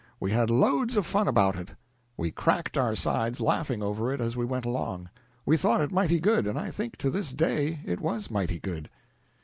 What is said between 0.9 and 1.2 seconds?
of